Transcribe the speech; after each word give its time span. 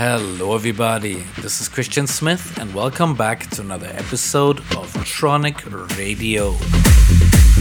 Hello, 0.00 0.54
everybody. 0.54 1.24
This 1.42 1.60
is 1.60 1.68
Christian 1.68 2.06
Smith, 2.06 2.56
and 2.56 2.72
welcome 2.72 3.16
back 3.16 3.50
to 3.50 3.62
another 3.62 3.88
episode 3.94 4.60
of 4.76 4.92
Tronic 5.02 5.56
Radio. 5.98 6.52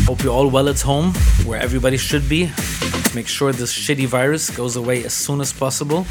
Hope 0.06 0.22
you're 0.24 0.34
all 0.34 0.48
well 0.48 0.70
at 0.70 0.80
home, 0.80 1.16
where 1.48 1.60
everybody 1.60 1.98
should 1.98 2.30
be. 2.30 2.52
Make 3.16 3.28
sure 3.28 3.52
this 3.52 3.74
shitty 3.74 4.06
virus 4.06 4.52
goes 4.52 4.76
away 4.76 5.04
as 5.04 5.14
soon 5.14 5.42
as 5.42 5.52
possible. 5.52 6.06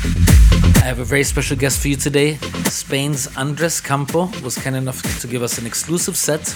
I 0.77 0.89
have 0.89 0.99
a 1.01 1.05
very 1.05 1.25
special 1.25 1.57
guest 1.57 1.81
for 1.81 1.89
you 1.89 1.97
today. 1.97 2.37
Spain's 2.71 3.27
Andres 3.37 3.81
Campo 3.81 4.27
was 4.43 4.57
kind 4.57 4.77
enough 4.77 5.03
to 5.21 5.27
give 5.27 5.43
us 5.43 5.59
an 5.59 5.67
exclusive 5.67 6.17
set. 6.17 6.55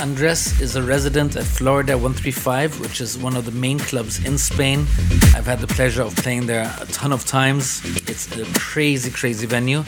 Andres 0.00 0.60
is 0.60 0.76
a 0.76 0.82
resident 0.82 1.36
at 1.36 1.44
Florida 1.44 1.94
135, 1.94 2.80
which 2.80 3.00
is 3.00 3.18
one 3.18 3.36
of 3.36 3.44
the 3.44 3.52
main 3.52 3.78
clubs 3.78 4.24
in 4.24 4.38
Spain. 4.38 4.86
I've 5.34 5.46
had 5.46 5.60
the 5.60 5.66
pleasure 5.66 6.02
of 6.02 6.14
playing 6.16 6.46
there 6.46 6.72
a 6.80 6.86
ton 6.86 7.12
of 7.12 7.24
times. 7.24 7.80
It's 8.08 8.34
a 8.36 8.44
crazy, 8.58 9.10
crazy 9.10 9.46
venue. 9.46 9.82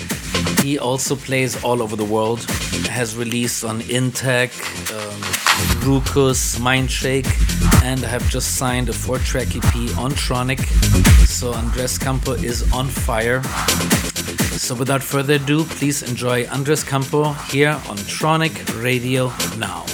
He 0.62 0.79
also 0.79 1.14
plays 1.14 1.62
all 1.62 1.83
over 1.83 1.95
the 1.97 2.05
world. 2.05 2.42
Has 2.89 3.17
released 3.17 3.64
on 3.64 3.81
Intec, 3.83 4.51
um, 4.92 5.20
Rucus, 5.84 6.58
Mindshake, 6.58 7.28
and 7.84 8.02
I 8.02 8.08
have 8.08 8.27
just 8.30 8.56
signed 8.56 8.88
a 8.88 8.92
four-track 8.92 9.54
EP 9.54 9.74
on 9.98 10.12
Tronic. 10.12 10.60
So 11.27 11.52
Andres 11.52 11.98
Campo 11.98 12.32
is 12.32 12.72
on 12.72 12.88
fire. 12.88 13.42
So 14.56 14.74
without 14.74 15.02
further 15.02 15.34
ado, 15.34 15.64
please 15.64 16.02
enjoy 16.02 16.46
Andres 16.46 16.82
Campo 16.84 17.32
here 17.50 17.72
on 17.88 17.98
Tronic 17.98 18.82
Radio 18.82 19.32
now. 19.58 19.84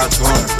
got 0.00 0.18
gone. 0.18 0.59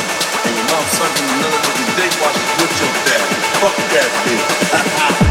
about 0.71 0.87
something 0.87 1.27
in 1.27 1.41
the 1.41 1.49
middle 1.49 2.21
while 2.21 2.33
with 2.61 2.79
your 2.79 2.93
dad. 3.03 3.27
Fuck 3.59 3.75
that 3.91 4.09
bitch. 4.23 5.27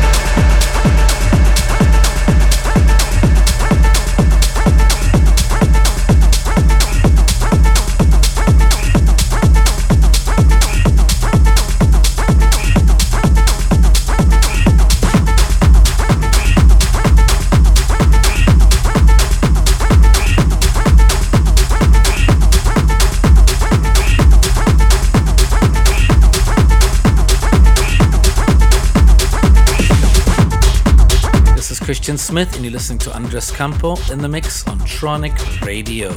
Christian 32.11 32.27
Smith, 32.27 32.57
and 32.57 32.65
you're 32.65 32.73
listening 32.73 32.99
to 32.99 33.15
Andres 33.15 33.53
Campo 33.53 33.95
in 34.11 34.19
the 34.19 34.29
mix 34.29 34.67
on 34.67 34.81
Tronic 34.81 35.65
Radio. 35.65 36.11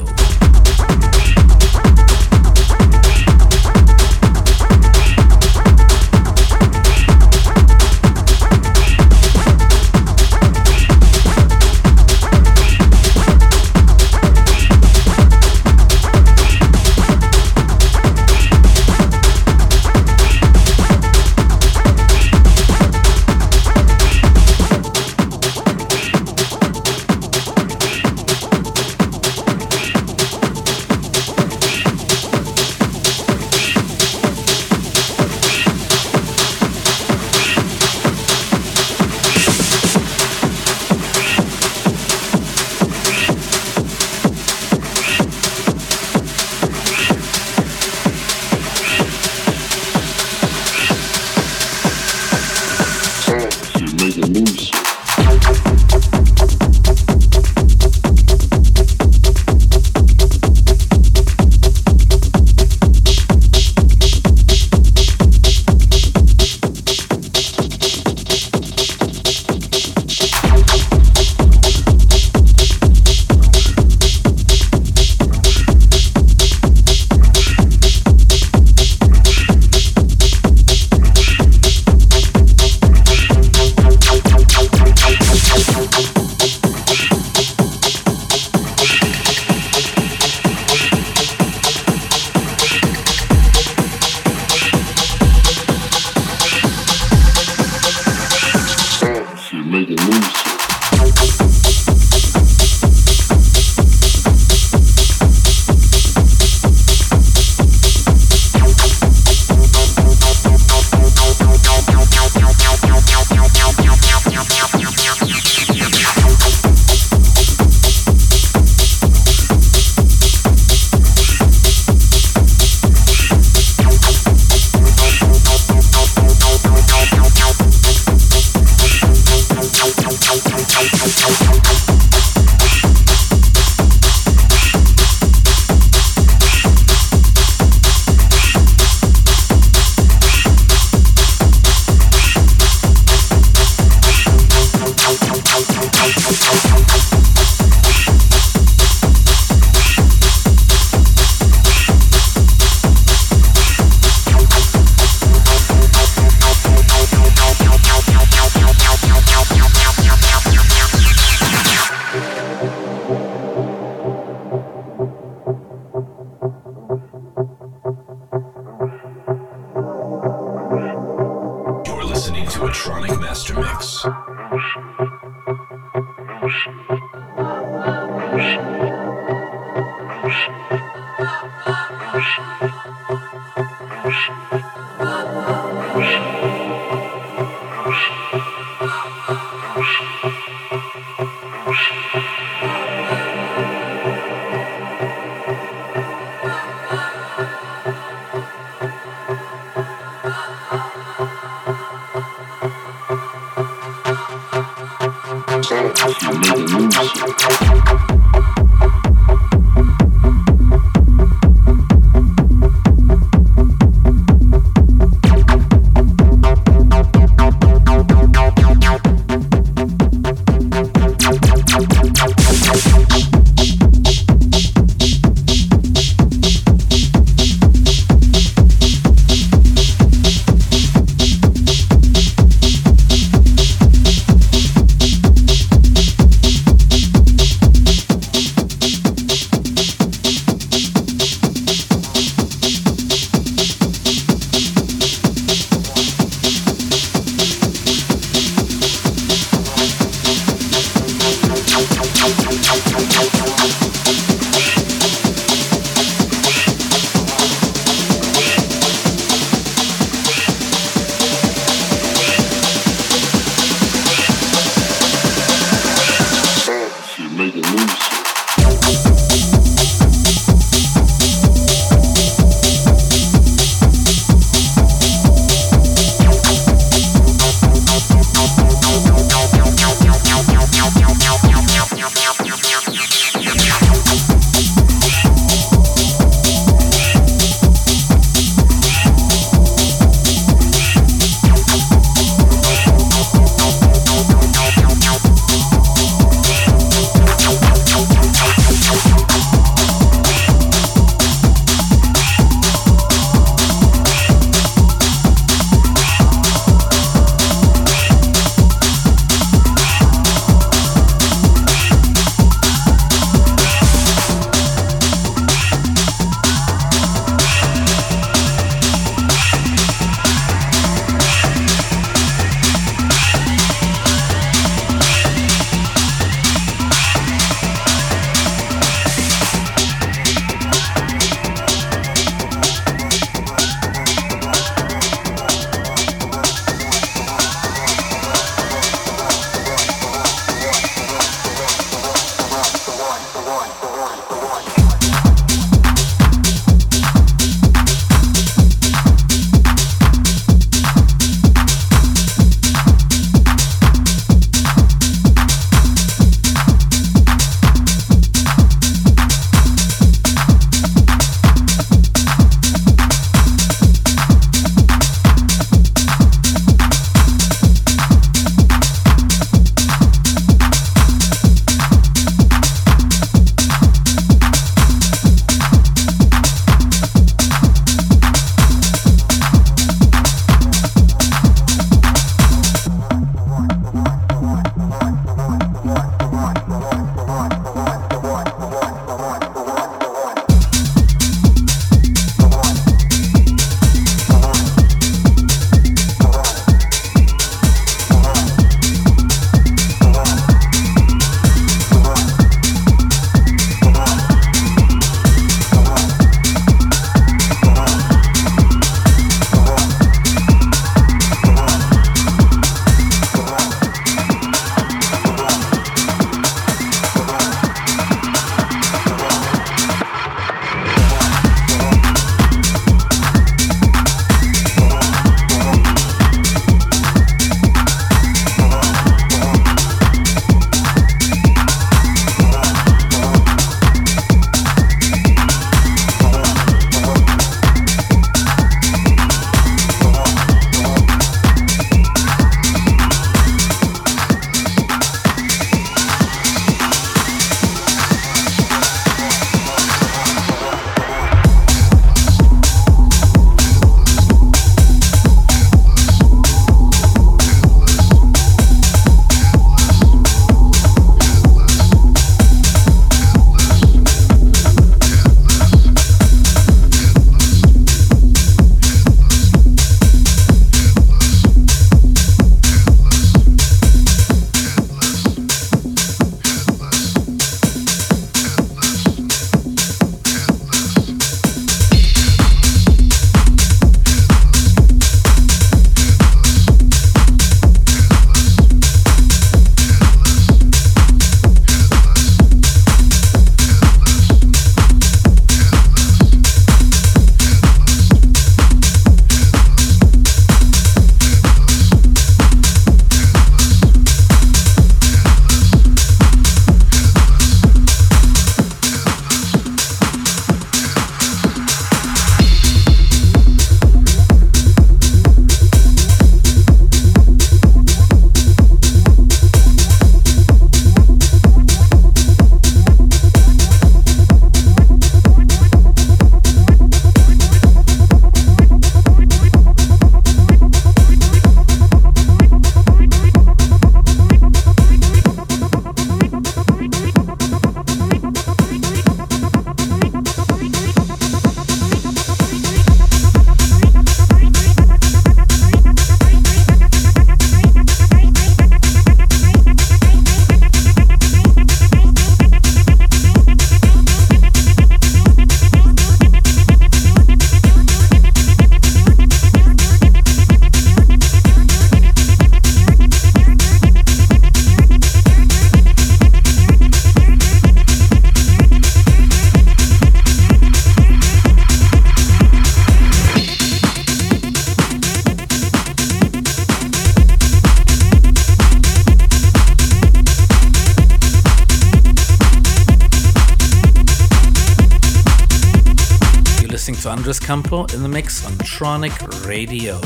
Campo 587.44 587.84
in 587.92 588.02
the 588.02 588.08
mix 588.08 588.46
on 588.46 588.52
Tronic 588.52 589.46
Radio. 589.46 590.00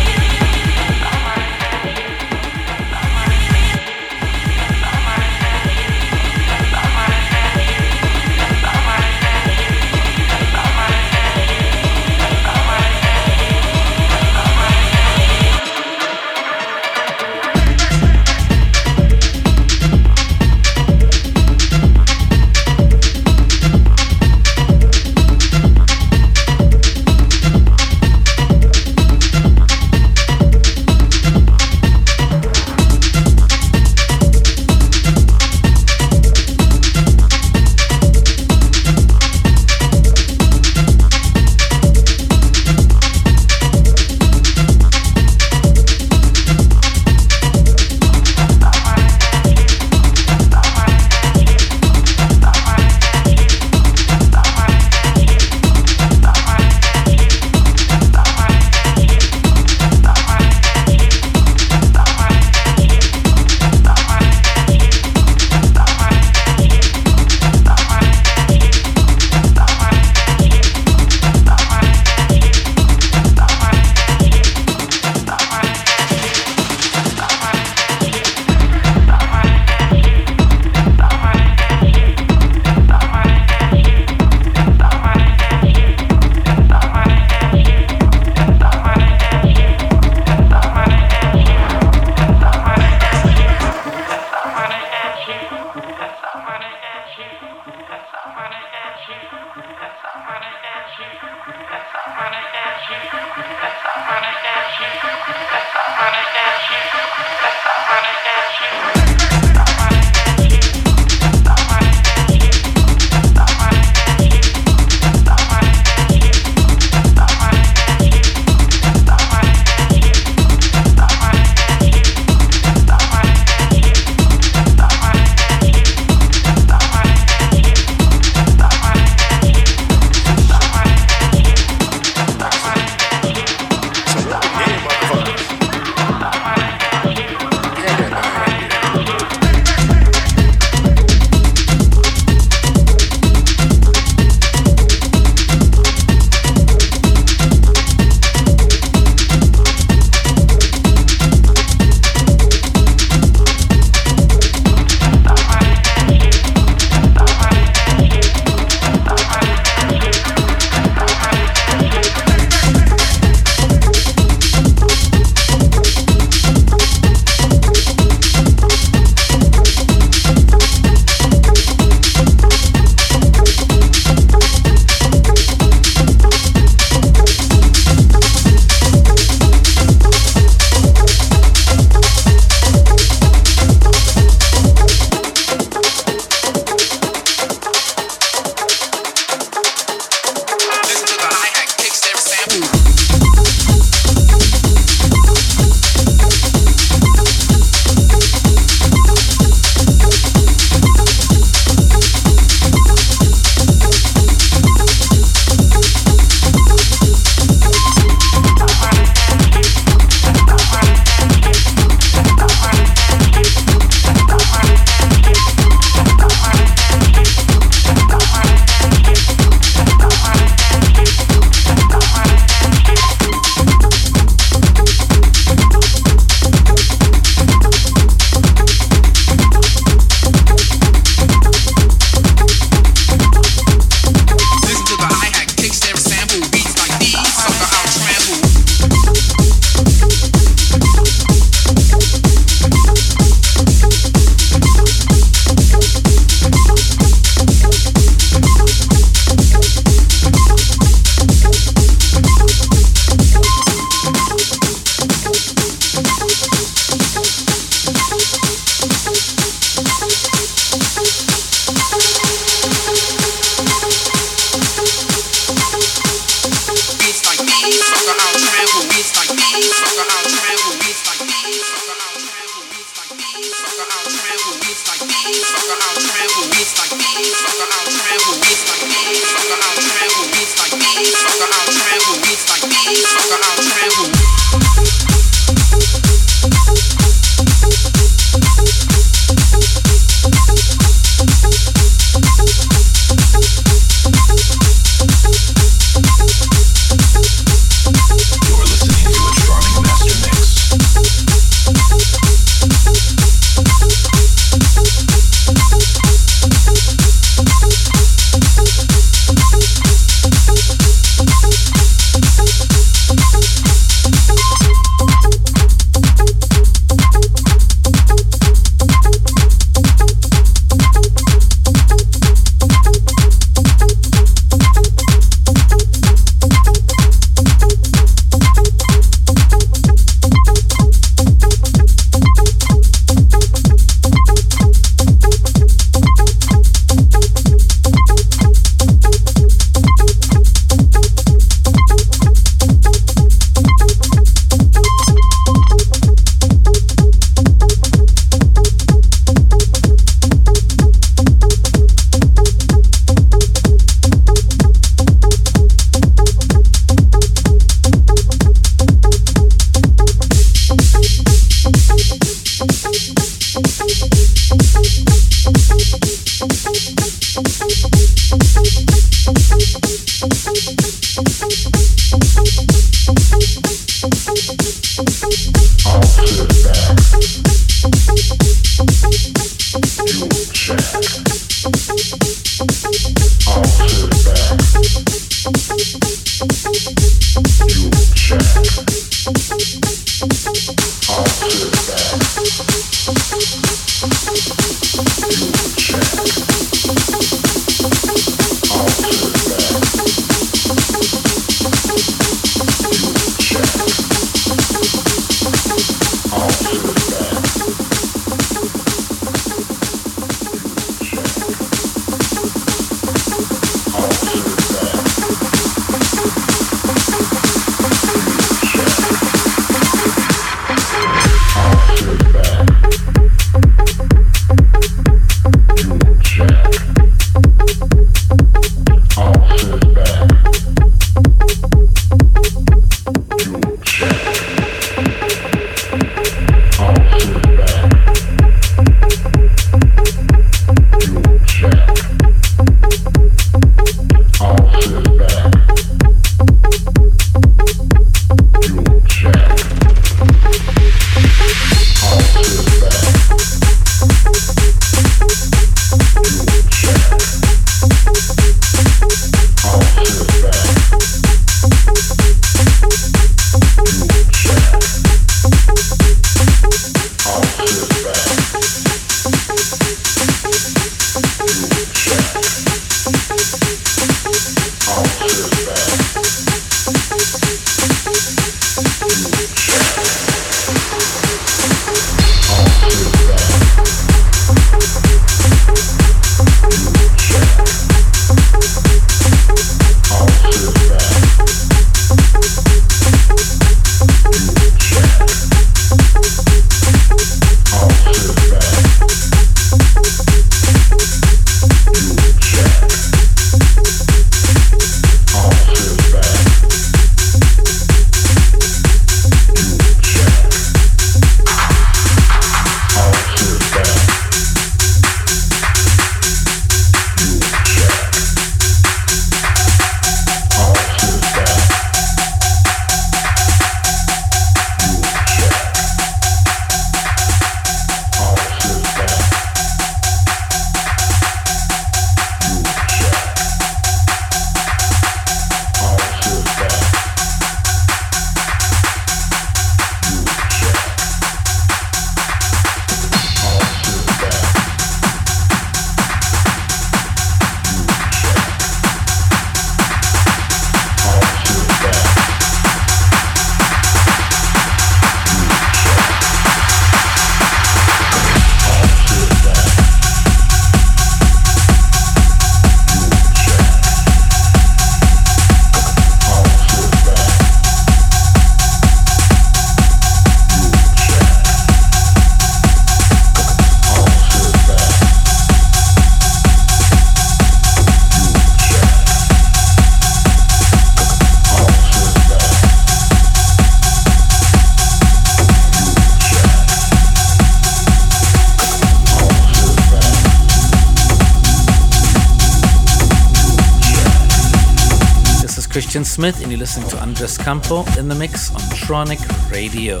Christian 595.92 596.04
Smith, 596.06 596.40
and 596.40 596.50
you're 596.50 596.58
listening 596.58 596.88
to 596.88 596.98
Andres 597.02 597.36
Campo 597.36 597.84
in 597.98 598.08
the 598.08 598.14
mix 598.14 598.50
on 598.54 598.62
Tronic 598.70 599.20
Radio. 599.50 600.00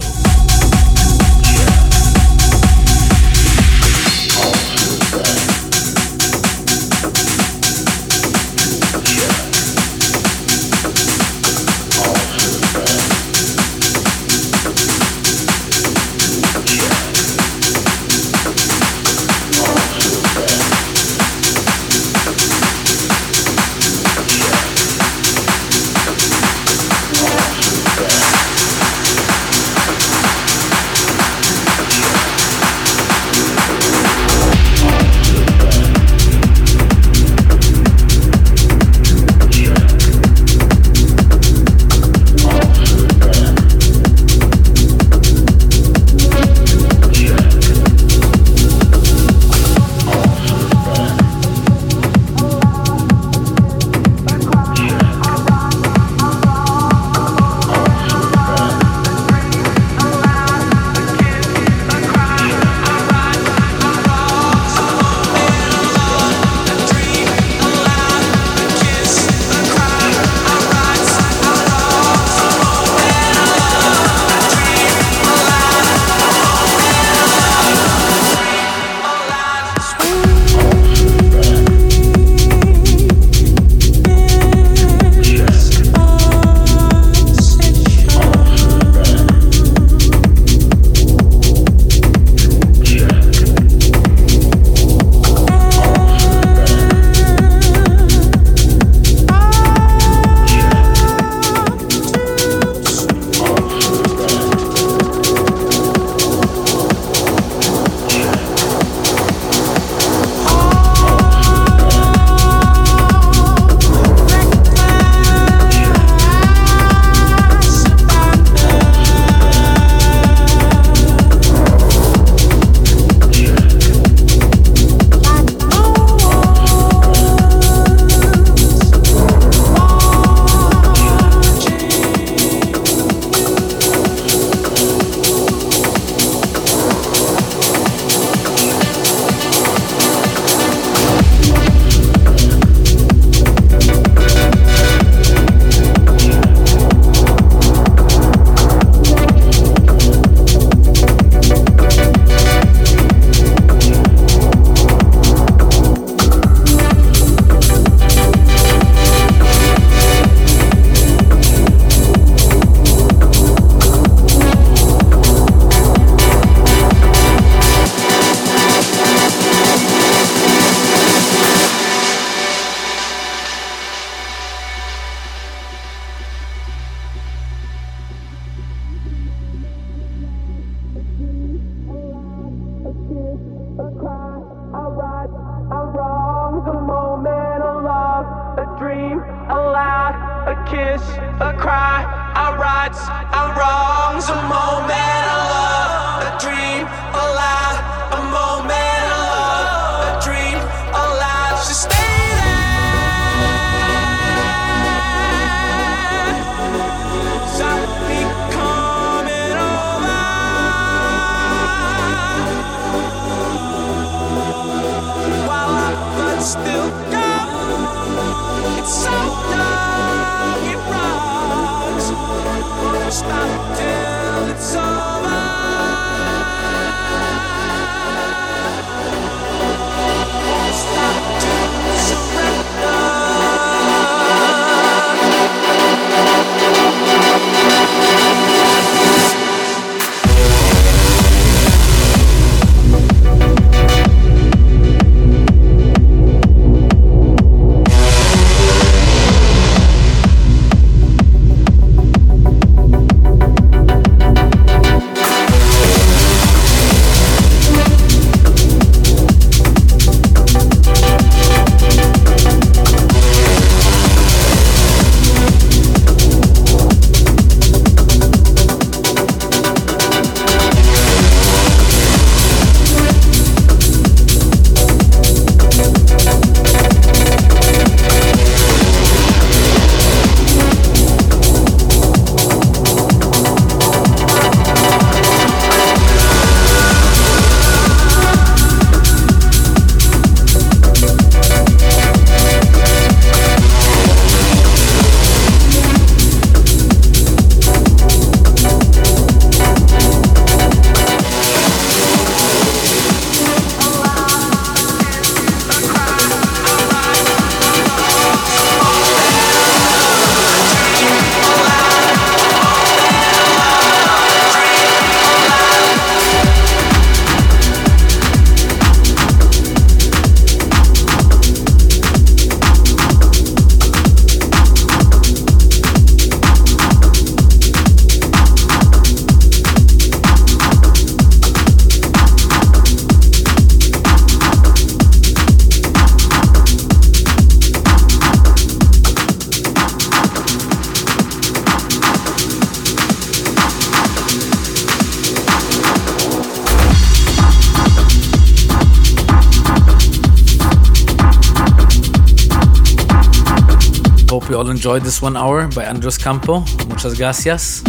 Enjoyed 354.82 355.02
this 355.02 355.22
one 355.22 355.36
hour 355.36 355.68
by 355.68 355.84
Andres 355.84 356.18
Campo. 356.18 356.58
Muchas 356.88 357.16
gracias. 357.16 357.82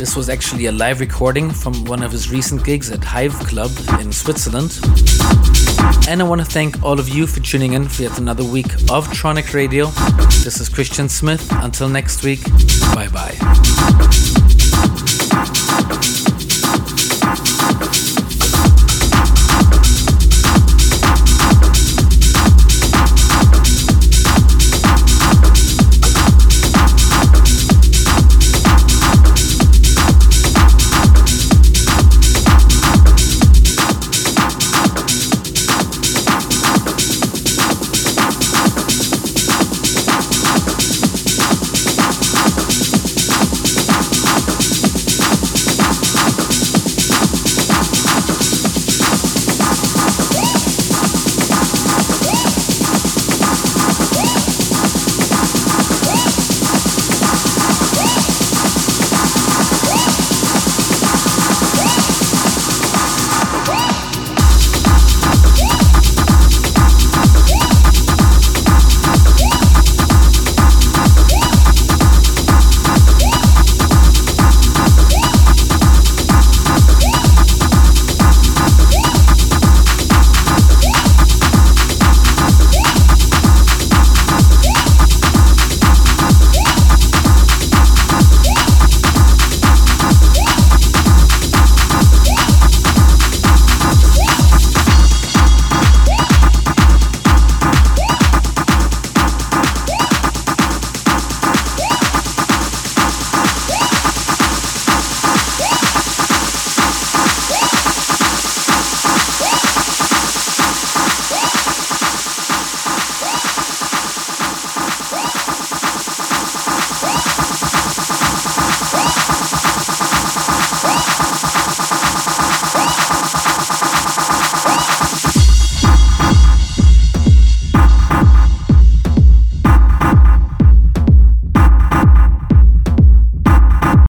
This 0.00 0.16
was 0.16 0.30
actually 0.30 0.64
a 0.64 0.72
live 0.72 1.00
recording 1.00 1.50
from 1.50 1.84
one 1.84 2.02
of 2.02 2.12
his 2.12 2.30
recent 2.30 2.64
gigs 2.64 2.90
at 2.90 3.04
Hive 3.04 3.34
Club 3.40 3.70
in 4.00 4.10
Switzerland. 4.10 4.80
And 6.08 6.22
I 6.22 6.24
want 6.26 6.40
to 6.40 6.46
thank 6.46 6.82
all 6.82 6.98
of 6.98 7.10
you 7.10 7.26
for 7.26 7.40
tuning 7.40 7.74
in 7.74 7.86
for 7.86 8.04
yet 8.04 8.18
another 8.18 8.42
week 8.42 8.72
of 8.90 9.06
Tronic 9.08 9.52
Radio. 9.52 9.88
This 10.44 10.62
is 10.62 10.70
Christian 10.70 11.10
Smith. 11.10 11.46
Until 11.62 11.90
next 11.90 12.24
week, 12.24 12.42
bye 12.94 13.08
bye. 13.12 14.27